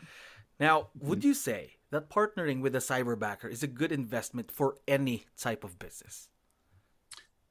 Now, 0.59 0.89
would 0.99 1.19
mm-hmm. 1.19 1.29
you 1.29 1.33
say 1.33 1.73
that 1.91 2.09
partnering 2.09 2.61
with 2.61 2.75
a 2.75 2.79
cyberbacker 2.79 3.51
is 3.51 3.63
a 3.63 3.67
good 3.67 3.91
investment 3.91 4.51
for 4.51 4.77
any 4.87 5.25
type 5.37 5.63
of 5.63 5.79
business? 5.79 6.29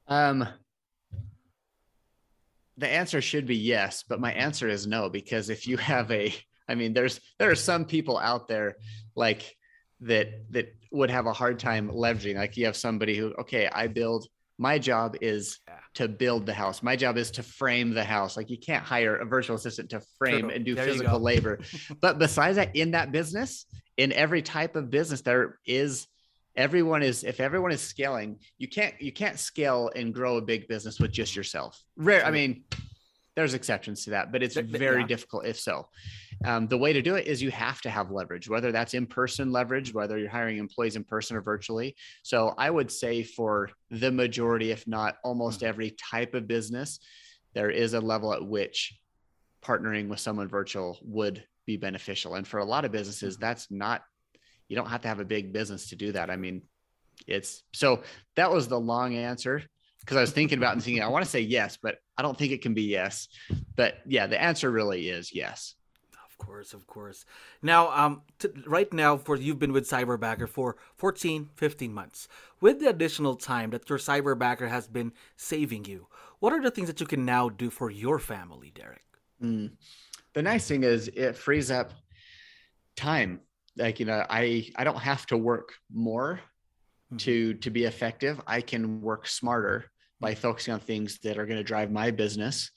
Um, 0.07 0.47
the 2.77 2.87
answer 2.87 3.21
should 3.21 3.45
be 3.45 3.55
yes, 3.55 4.03
but 4.07 4.19
my 4.19 4.33
answer 4.33 4.67
is 4.67 4.87
no 4.87 5.09
because 5.09 5.49
if 5.49 5.67
you 5.67 5.77
have 5.77 6.11
a, 6.11 6.33
I 6.67 6.75
mean, 6.75 6.93
there's 6.93 7.19
there 7.39 7.51
are 7.51 7.55
some 7.55 7.85
people 7.85 8.17
out 8.17 8.47
there 8.47 8.77
like 9.15 9.55
that 10.01 10.51
that 10.51 10.73
would 10.91 11.09
have 11.09 11.25
a 11.25 11.33
hard 11.33 11.59
time 11.59 11.89
leveraging. 11.89 12.35
Like 12.35 12.57
you 12.57 12.65
have 12.65 12.75
somebody 12.75 13.15
who, 13.17 13.33
okay, 13.39 13.69
I 13.71 13.87
build 13.87 14.27
my 14.57 14.77
job 14.77 15.15
is 15.21 15.59
yeah. 15.67 15.75
to 15.95 16.07
build 16.07 16.45
the 16.45 16.53
house. 16.53 16.83
My 16.83 16.95
job 16.95 17.17
is 17.17 17.31
to 17.31 17.43
frame 17.43 17.93
the 17.93 18.03
house. 18.03 18.37
Like 18.37 18.49
you 18.49 18.57
can't 18.57 18.83
hire 18.83 19.15
a 19.15 19.25
virtual 19.25 19.55
assistant 19.55 19.89
to 19.91 20.01
frame 20.17 20.41
True. 20.41 20.49
and 20.51 20.65
do 20.65 20.75
there 20.75 20.85
physical 20.85 21.19
labor. 21.19 21.59
but 22.01 22.19
besides 22.19 22.57
that, 22.57 22.75
in 22.75 22.91
that 22.91 23.11
business, 23.11 23.65
in 23.97 24.13
every 24.13 24.41
type 24.41 24.75
of 24.75 24.89
business, 24.89 25.21
there 25.21 25.59
is 25.65 26.07
everyone 26.55 27.01
is 27.01 27.23
if 27.23 27.39
everyone 27.39 27.71
is 27.71 27.81
scaling, 27.81 28.39
you 28.57 28.67
can't 28.67 28.93
you 29.01 29.11
can't 29.11 29.39
scale 29.39 29.89
and 29.95 30.13
grow 30.13 30.37
a 30.37 30.41
big 30.41 30.67
business 30.67 30.99
with 30.99 31.11
just 31.11 31.35
yourself. 31.35 31.81
Rare. 31.97 32.25
I 32.25 32.31
mean, 32.31 32.63
there's 33.35 33.53
exceptions 33.53 34.03
to 34.05 34.11
that, 34.11 34.31
but 34.31 34.43
it's 34.43 34.55
very 34.55 35.01
yeah. 35.01 35.07
difficult 35.07 35.45
if 35.45 35.59
so. 35.59 35.87
Um, 36.43 36.67
the 36.67 36.77
way 36.77 36.93
to 36.93 37.01
do 37.01 37.15
it 37.15 37.27
is 37.27 37.41
you 37.41 37.51
have 37.51 37.81
to 37.81 37.89
have 37.89 38.11
leverage, 38.11 38.49
whether 38.49 38.71
that's 38.71 38.93
in 38.93 39.05
person 39.05 39.51
leverage, 39.51 39.93
whether 39.93 40.17
you're 40.17 40.29
hiring 40.29 40.57
employees 40.57 40.95
in 40.95 41.03
person 41.03 41.37
or 41.37 41.41
virtually. 41.41 41.95
So 42.23 42.53
I 42.57 42.69
would 42.69 42.91
say 42.91 43.23
for 43.23 43.69
the 43.89 44.11
majority, 44.11 44.71
if 44.71 44.85
not 44.87 45.17
almost 45.23 45.59
mm-hmm. 45.59 45.69
every 45.69 45.91
type 45.91 46.33
of 46.33 46.47
business, 46.47 46.99
there 47.53 47.69
is 47.69 47.93
a 47.93 48.01
level 48.01 48.33
at 48.33 48.45
which 48.45 48.93
partnering 49.63 50.09
with 50.09 50.19
someone 50.19 50.47
virtual 50.49 50.97
would 51.03 51.43
be 51.65 51.77
beneficial. 51.77 52.35
And 52.35 52.47
for 52.47 52.59
a 52.59 52.65
lot 52.65 52.83
of 52.83 52.91
businesses, 52.91 53.35
mm-hmm. 53.35 53.45
that's 53.45 53.71
not, 53.71 54.03
you 54.67 54.75
don't 54.75 54.89
have 54.89 55.01
to 55.01 55.07
have 55.07 55.19
a 55.19 55.25
big 55.25 55.53
business 55.53 55.89
to 55.89 55.95
do 55.95 56.11
that. 56.11 56.29
I 56.29 56.35
mean, 56.35 56.63
it's 57.27 57.63
so 57.73 58.03
that 58.35 58.51
was 58.51 58.67
the 58.67 58.79
long 58.79 59.15
answer 59.15 59.63
because 59.99 60.17
I 60.17 60.21
was 60.21 60.31
thinking 60.31 60.57
about 60.57 60.73
and 60.73 60.83
thinking, 60.83 61.03
I 61.03 61.07
want 61.07 61.23
to 61.23 61.31
say 61.31 61.41
yes, 61.41 61.77
but 61.81 61.97
I 62.17 62.21
don't 62.21 62.37
think 62.37 62.51
it 62.51 62.61
can 62.61 62.73
be 62.73 62.83
yes. 62.83 63.27
But 63.75 63.99
yeah, 64.05 64.27
the 64.27 64.41
answer 64.41 64.69
really 64.69 65.09
is 65.09 65.33
yes. 65.33 65.75
Course, 66.45 66.73
of 66.73 66.87
course. 66.87 67.25
Now, 67.61 67.91
um, 67.91 68.21
t- 68.39 68.49
right 68.65 68.91
now, 68.93 69.17
for 69.17 69.35
you've 69.35 69.59
been 69.59 69.73
with 69.73 69.89
Cyberbacker 69.89 70.47
for 70.47 70.77
14, 70.95 71.49
15 71.55 71.93
months. 71.93 72.27
With 72.61 72.79
the 72.79 72.89
additional 72.89 73.35
time 73.35 73.71
that 73.71 73.89
your 73.89 73.99
Cyberbacker 73.99 74.69
has 74.69 74.87
been 74.87 75.13
saving 75.35 75.85
you, 75.85 76.07
what 76.39 76.53
are 76.53 76.61
the 76.61 76.71
things 76.71 76.87
that 76.87 76.99
you 76.99 77.07
can 77.07 77.25
now 77.25 77.49
do 77.49 77.69
for 77.69 77.89
your 77.89 78.19
family, 78.19 78.71
Derek? 78.73 79.03
Mm. 79.41 79.71
The 80.33 80.41
nice 80.41 80.67
thing 80.67 80.83
is 80.83 81.09
it 81.09 81.37
frees 81.37 81.71
up 81.71 81.93
time. 82.95 83.41
Like 83.77 83.99
you 83.99 84.05
know, 84.05 84.25
I 84.29 84.69
I 84.75 84.83
don't 84.83 84.99
have 84.99 85.25
to 85.27 85.37
work 85.37 85.73
more 85.91 86.39
mm-hmm. 87.07 87.17
to 87.17 87.53
to 87.55 87.69
be 87.69 87.85
effective. 87.85 88.39
I 88.45 88.61
can 88.61 89.01
work 89.01 89.27
smarter 89.27 89.85
by 90.19 90.35
focusing 90.35 90.73
on 90.73 90.79
things 90.79 91.19
that 91.19 91.37
are 91.37 91.45
going 91.45 91.57
to 91.57 91.63
drive 91.63 91.91
my 91.91 92.09
business 92.09 92.71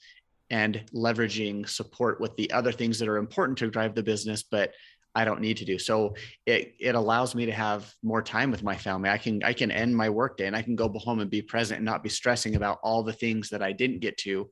and 0.49 0.83
leveraging 0.93 1.67
support 1.67 2.21
with 2.21 2.35
the 2.37 2.51
other 2.51 2.71
things 2.71 2.99
that 2.99 3.07
are 3.07 3.17
important 3.17 3.57
to 3.59 3.69
drive 3.69 3.95
the 3.95 4.03
business, 4.03 4.43
but 4.43 4.71
I 5.15 5.25
don't 5.25 5.41
need 5.41 5.57
to 5.57 5.65
do. 5.65 5.79
So 5.79 6.15
it 6.45 6.75
it 6.79 6.93
allows 6.93 7.33
me 7.33 7.47
to 7.47 7.51
have 7.51 7.91
more 8.03 8.21
time 8.21 8.51
with 8.51 8.63
my 8.63 8.75
family. 8.75 9.09
I 9.09 9.17
can 9.17 9.43
I 9.43 9.53
can 9.53 9.71
end 9.71 9.95
my 9.95 10.09
workday 10.09 10.45
and 10.45 10.55
I 10.55 10.61
can 10.61 10.75
go 10.75 10.87
home 10.89 11.19
and 11.19 11.29
be 11.29 11.41
present 11.41 11.77
and 11.77 11.85
not 11.85 12.03
be 12.03 12.09
stressing 12.09 12.55
about 12.55 12.79
all 12.83 13.01
the 13.01 13.13
things 13.13 13.49
that 13.49 13.63
I 13.63 13.71
didn't 13.71 13.99
get 13.99 14.17
to 14.19 14.47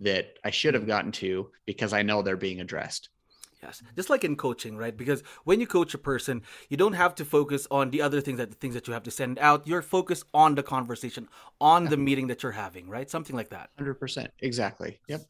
that 0.00 0.36
I 0.44 0.50
should 0.50 0.74
have 0.74 0.86
gotten 0.86 1.12
to 1.12 1.50
because 1.64 1.92
I 1.92 2.02
know 2.02 2.20
they're 2.20 2.36
being 2.36 2.60
addressed. 2.60 3.08
Yes, 3.62 3.80
just 3.94 4.10
like 4.10 4.24
in 4.24 4.34
coaching, 4.34 4.76
right? 4.76 4.96
Because 4.96 5.22
when 5.44 5.60
you 5.60 5.68
coach 5.68 5.94
a 5.94 5.98
person, 5.98 6.42
you 6.68 6.76
don't 6.76 6.94
have 6.94 7.14
to 7.16 7.24
focus 7.24 7.66
on 7.70 7.90
the 7.90 8.02
other 8.02 8.20
things 8.20 8.38
that 8.38 8.50
the 8.50 8.56
things 8.56 8.74
that 8.74 8.88
you 8.88 8.92
have 8.92 9.04
to 9.04 9.10
send 9.10 9.38
out. 9.38 9.66
You're 9.66 9.82
focused 9.82 10.24
on 10.34 10.56
the 10.56 10.64
conversation, 10.64 11.28
on 11.60 11.84
the 11.84 11.96
meeting 11.96 12.26
that 12.26 12.42
you're 12.42 12.52
having, 12.52 12.88
right? 12.88 13.08
Something 13.08 13.36
like 13.36 13.50
that. 13.50 13.70
Hundred 13.78 13.94
percent, 13.94 14.32
exactly. 14.40 14.98
Yep. 15.06 15.22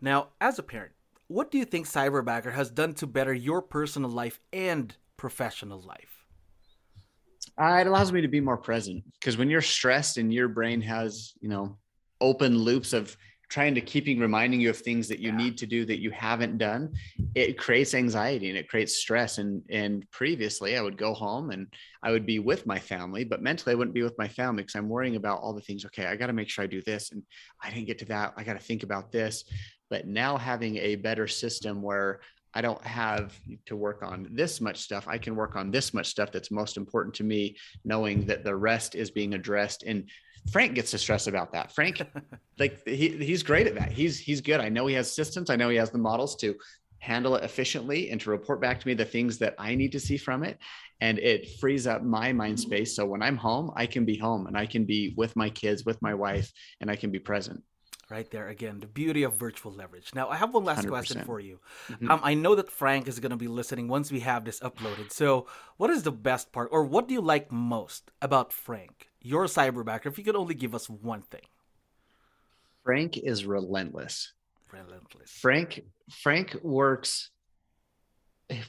Now, 0.00 0.28
as 0.40 0.58
a 0.58 0.62
parent, 0.62 0.92
what 1.26 1.50
do 1.50 1.58
you 1.58 1.64
think 1.64 1.86
Cyberbacker 1.86 2.52
has 2.52 2.70
done 2.70 2.94
to 2.94 3.06
better 3.06 3.34
your 3.34 3.60
personal 3.60 4.10
life 4.10 4.38
and 4.52 4.94
professional 5.16 5.80
life? 5.80 6.26
Uh, 7.58 7.78
it 7.80 7.86
allows 7.86 8.12
me 8.12 8.20
to 8.20 8.28
be 8.28 8.40
more 8.40 8.56
present 8.56 9.02
because 9.18 9.36
when 9.36 9.50
you're 9.50 9.60
stressed 9.60 10.18
and 10.18 10.32
your 10.32 10.48
brain 10.48 10.80
has, 10.80 11.34
you 11.40 11.48
know, 11.48 11.76
open 12.20 12.56
loops 12.56 12.92
of 12.92 13.16
trying 13.48 13.74
to 13.74 13.80
keeping 13.80 14.18
reminding 14.18 14.60
you 14.60 14.70
of 14.70 14.78
things 14.78 15.08
that 15.08 15.18
you 15.18 15.30
yeah. 15.30 15.36
need 15.36 15.58
to 15.58 15.66
do 15.66 15.84
that 15.84 16.00
you 16.00 16.10
haven't 16.10 16.58
done 16.58 16.92
it 17.34 17.58
creates 17.58 17.94
anxiety 17.94 18.48
and 18.48 18.58
it 18.58 18.68
creates 18.68 18.96
stress 18.96 19.38
and 19.38 19.62
and 19.70 20.08
previously 20.10 20.76
i 20.76 20.80
would 20.80 20.96
go 20.96 21.12
home 21.14 21.50
and 21.50 21.66
i 22.02 22.10
would 22.10 22.26
be 22.26 22.38
with 22.38 22.66
my 22.66 22.78
family 22.78 23.24
but 23.24 23.42
mentally 23.42 23.72
i 23.72 23.76
wouldn't 23.76 23.94
be 23.94 24.02
with 24.02 24.18
my 24.18 24.28
family 24.28 24.62
because 24.62 24.74
i'm 24.74 24.88
worrying 24.88 25.16
about 25.16 25.40
all 25.40 25.52
the 25.52 25.60
things 25.60 25.84
okay 25.84 26.06
i 26.06 26.16
got 26.16 26.26
to 26.26 26.32
make 26.32 26.48
sure 26.48 26.64
i 26.64 26.66
do 26.66 26.82
this 26.82 27.12
and 27.12 27.22
i 27.62 27.70
didn't 27.70 27.86
get 27.86 27.98
to 27.98 28.04
that 28.04 28.32
i 28.36 28.44
got 28.44 28.54
to 28.54 28.64
think 28.64 28.82
about 28.82 29.12
this 29.12 29.44
but 29.90 30.06
now 30.06 30.36
having 30.36 30.76
a 30.78 30.96
better 30.96 31.28
system 31.28 31.82
where 31.82 32.20
I 32.54 32.60
don't 32.60 32.82
have 32.84 33.38
to 33.66 33.76
work 33.76 34.02
on 34.02 34.28
this 34.30 34.60
much 34.60 34.78
stuff. 34.78 35.08
I 35.08 35.18
can 35.18 35.34
work 35.34 35.56
on 35.56 35.72
this 35.72 35.92
much 35.92 36.06
stuff 36.06 36.30
that's 36.30 36.52
most 36.52 36.76
important 36.76 37.14
to 37.16 37.24
me, 37.24 37.56
knowing 37.84 38.26
that 38.26 38.44
the 38.44 38.54
rest 38.54 38.94
is 38.94 39.10
being 39.10 39.34
addressed. 39.34 39.82
And 39.82 40.08
Frank 40.50 40.74
gets 40.74 40.90
to 40.90 40.98
stress 40.98 41.26
about 41.26 41.52
that. 41.52 41.72
Frank, 41.72 42.02
like 42.58 42.86
he, 42.86 43.08
he's 43.08 43.42
great 43.42 43.66
at 43.66 43.74
that. 43.76 43.92
He's 43.92 44.18
he's 44.18 44.40
good. 44.40 44.60
I 44.60 44.68
know 44.68 44.86
he 44.86 44.94
has 44.94 45.10
systems. 45.10 45.50
I 45.50 45.56
know 45.56 45.68
he 45.68 45.76
has 45.76 45.90
the 45.90 45.98
models 45.98 46.36
to 46.36 46.54
handle 47.04 47.36
it 47.36 47.44
efficiently 47.44 48.10
and 48.10 48.20
to 48.20 48.30
report 48.30 48.60
back 48.62 48.80
to 48.80 48.86
me 48.86 48.94
the 48.94 49.04
things 49.04 49.36
that 49.38 49.54
I 49.58 49.74
need 49.74 49.92
to 49.92 50.00
see 50.00 50.16
from 50.16 50.42
it. 50.42 50.58
And 51.00 51.18
it 51.18 51.58
frees 51.60 51.86
up 51.86 52.02
my 52.02 52.32
mind 52.32 52.58
space. 52.58 52.96
So 52.96 53.04
when 53.04 53.22
I'm 53.22 53.36
home, 53.36 53.72
I 53.76 53.84
can 53.84 54.06
be 54.06 54.16
home 54.16 54.46
and 54.46 54.56
I 54.56 54.64
can 54.64 54.86
be 54.86 55.12
with 55.16 55.36
my 55.36 55.50
kids, 55.50 55.84
with 55.84 56.00
my 56.00 56.14
wife, 56.14 56.50
and 56.80 56.90
I 56.90 56.96
can 56.96 57.10
be 57.10 57.18
present. 57.18 57.62
Right 58.10 58.30
there 58.30 58.48
again, 58.48 58.80
the 58.80 58.86
beauty 58.86 59.22
of 59.22 59.34
virtual 59.34 59.72
leverage. 59.72 60.14
Now, 60.14 60.28
I 60.28 60.36
have 60.36 60.52
one 60.52 60.64
last 60.64 60.86
100%. 60.86 60.88
question 60.88 61.24
for 61.24 61.40
you. 61.40 61.60
Mm-hmm. 61.90 62.10
Um, 62.10 62.20
I 62.22 62.34
know 62.34 62.54
that 62.54 62.70
Frank 62.70 63.08
is 63.08 63.18
going 63.18 63.30
to 63.30 63.36
be 63.36 63.48
listening 63.48 63.88
once 63.88 64.12
we 64.12 64.20
have 64.20 64.44
this 64.44 64.60
uploaded. 64.60 65.10
So, 65.10 65.46
what 65.78 65.90
is 65.90 66.02
the 66.02 66.12
best 66.12 66.52
part, 66.52 66.68
or 66.70 66.84
what 66.84 67.08
do 67.08 67.14
you 67.14 67.22
like 67.22 67.50
most 67.50 68.10
about 68.20 68.52
Frank? 68.52 69.08
Your 69.24 69.46
cyberbacker, 69.46 70.06
if 70.06 70.18
you 70.18 70.24
could 70.24 70.36
only 70.36 70.54
give 70.54 70.74
us 70.74 70.88
one 70.88 71.22
thing. 71.22 71.40
Frank 72.84 73.16
is 73.16 73.46
relentless. 73.46 74.32
Relentless. 74.70 75.30
Frank 75.30 75.80
Frank 76.10 76.54
works 76.62 77.30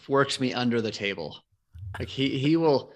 works 0.07 0.39
me 0.39 0.53
under 0.53 0.81
the 0.81 0.91
table. 0.91 1.37
Like 1.99 2.07
he 2.07 2.37
he 2.37 2.55
will 2.55 2.93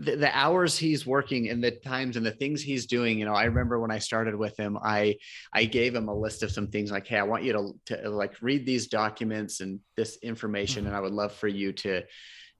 the, 0.00 0.14
the, 0.14 0.36
hours 0.36 0.78
he's 0.78 1.04
working 1.04 1.48
and 1.48 1.64
the 1.64 1.72
times 1.72 2.16
and 2.16 2.24
the 2.24 2.30
things 2.30 2.62
he's 2.62 2.86
doing 2.86 3.18
you 3.18 3.24
know 3.24 3.34
i 3.34 3.44
remember 3.44 3.80
when 3.80 3.90
i 3.90 3.98
started 3.98 4.36
with 4.36 4.56
him 4.56 4.78
i 4.80 5.16
i 5.52 5.64
gave 5.64 5.92
him 5.92 6.06
a 6.06 6.14
list 6.14 6.44
of 6.44 6.52
some 6.52 6.68
things 6.68 6.92
like 6.92 7.04
hey 7.08 7.18
i 7.18 7.22
want 7.24 7.42
you 7.42 7.52
to, 7.52 7.96
to 7.96 8.08
like 8.08 8.40
read 8.40 8.64
these 8.64 8.86
documents 8.86 9.60
and 9.60 9.80
this 9.96 10.16
information 10.22 10.86
and 10.86 10.94
i 10.94 11.00
would 11.00 11.12
love 11.12 11.32
for 11.32 11.48
you 11.48 11.72
to 11.72 12.04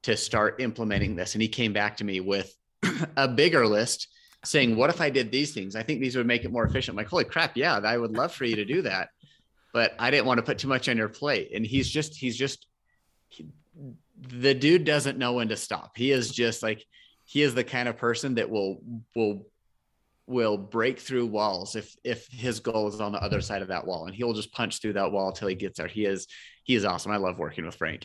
to 0.02 0.16
start 0.16 0.60
implementing 0.60 1.14
this 1.14 1.36
and 1.36 1.42
he 1.42 1.48
came 1.48 1.72
back 1.72 1.96
to 1.98 2.04
me 2.04 2.18
with 2.18 2.52
a 3.16 3.28
bigger 3.28 3.68
list 3.68 4.08
saying, 4.44 4.76
What 4.76 4.90
if 4.90 5.00
I 5.00 5.10
did 5.10 5.30
these 5.30 5.52
things? 5.52 5.76
I 5.76 5.82
think 5.82 6.00
these 6.00 6.16
would 6.16 6.26
make 6.26 6.44
it 6.44 6.52
more 6.52 6.64
efficient. 6.64 6.94
I'm 6.94 6.96
like, 6.96 7.08
holy 7.08 7.24
crap, 7.24 7.56
yeah, 7.56 7.78
I 7.78 7.96
would 7.96 8.12
love 8.12 8.32
for 8.32 8.44
you 8.44 8.56
to 8.56 8.64
do 8.64 8.82
that. 8.82 9.10
But 9.72 9.94
I 9.98 10.10
didn't 10.10 10.26
want 10.26 10.38
to 10.38 10.42
put 10.42 10.58
too 10.58 10.68
much 10.68 10.88
on 10.88 10.96
your 10.96 11.08
plate. 11.08 11.50
And 11.54 11.64
he's 11.64 11.88
just, 11.88 12.14
he's 12.14 12.36
just, 12.36 12.66
he, 13.28 13.46
the 14.28 14.54
dude 14.54 14.84
doesn't 14.84 15.18
know 15.18 15.34
when 15.34 15.48
to 15.48 15.56
stop. 15.56 15.92
He 15.96 16.10
is 16.10 16.30
just 16.30 16.62
like, 16.62 16.84
he 17.24 17.42
is 17.42 17.54
the 17.54 17.64
kind 17.64 17.88
of 17.88 17.98
person 17.98 18.36
that 18.36 18.48
will, 18.48 18.80
will, 19.14 19.46
will 20.26 20.56
break 20.56 20.98
through 20.98 21.26
walls 21.26 21.74
if 21.74 21.96
if 22.04 22.26
his 22.30 22.60
goal 22.60 22.86
is 22.86 23.00
on 23.00 23.12
the 23.12 23.22
other 23.22 23.40
side 23.40 23.62
of 23.62 23.68
that 23.68 23.86
wall 23.86 24.04
and 24.04 24.14
he'll 24.14 24.34
just 24.34 24.52
punch 24.52 24.78
through 24.78 24.92
that 24.92 25.10
wall 25.10 25.28
until 25.28 25.48
he 25.48 25.54
gets 25.54 25.78
there 25.78 25.88
he 25.88 26.04
is 26.04 26.26
he 26.64 26.74
is 26.74 26.84
awesome 26.84 27.10
i 27.10 27.16
love 27.16 27.38
working 27.38 27.64
with 27.64 27.74
frank 27.74 28.04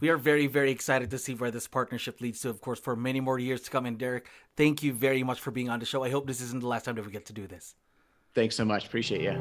we 0.00 0.08
are 0.08 0.16
very, 0.16 0.46
very 0.46 0.70
excited 0.70 1.10
to 1.10 1.18
see 1.18 1.34
where 1.34 1.50
this 1.50 1.68
partnership 1.68 2.20
leads 2.20 2.40
to, 2.40 2.48
of 2.48 2.60
course, 2.60 2.80
for 2.80 2.96
many 2.96 3.20
more 3.20 3.38
years 3.38 3.60
to 3.62 3.70
come. 3.70 3.86
And 3.86 3.98
Derek, 3.98 4.26
thank 4.56 4.82
you 4.82 4.92
very 4.92 5.22
much 5.22 5.40
for 5.40 5.50
being 5.50 5.68
on 5.68 5.78
the 5.78 5.86
show. 5.86 6.02
I 6.02 6.10
hope 6.10 6.26
this 6.26 6.40
isn't 6.40 6.60
the 6.60 6.68
last 6.68 6.86
time 6.86 6.94
that 6.96 7.04
we 7.04 7.12
get 7.12 7.26
to 7.26 7.32
do 7.32 7.46
this. 7.46 7.74
Thanks 8.34 8.56
so 8.56 8.64
much. 8.64 8.86
Appreciate 8.86 9.20
you. 9.20 9.32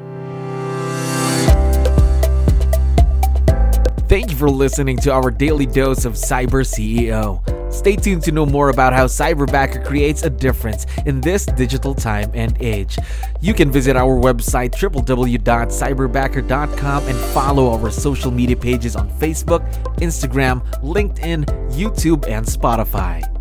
Thank 4.08 4.32
you 4.32 4.38
for 4.38 4.50
listening 4.50 4.98
to 4.98 5.12
our 5.14 5.30
daily 5.30 5.68
dose 5.68 6.04
of 6.04 6.14
Cyber 6.14 6.66
CEO. 6.66 7.49
Stay 7.70 7.96
tuned 7.96 8.24
to 8.24 8.32
know 8.32 8.46
more 8.46 8.70
about 8.70 8.94
how 8.94 9.06
Cyberbacker 9.06 9.86
creates 9.86 10.24
a 10.24 10.30
difference 10.30 10.86
in 11.06 11.22
this 11.22 11.46
digital 11.46 11.94
time 11.94 12.32
and 12.34 12.58
age. 12.62 12.98
You 13.42 13.54
can 13.54 13.72
visit 13.72 13.96
our 13.96 14.20
website 14.20 14.72
www.cyberbacker.com 14.72 17.08
and 17.08 17.18
follow 17.34 17.72
our 17.72 17.92
social 17.92 18.32
media 18.32 18.58
pages 18.58 18.96
on 18.96 19.10
Facebook, 19.12 19.72
Instagram, 19.98 20.66
LinkedIn, 20.82 21.46
YouTube, 21.72 22.28
and 22.28 22.44
Spotify. 22.46 23.39